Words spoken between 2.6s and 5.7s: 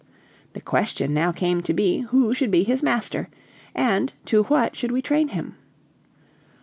his master, and to what should we train him?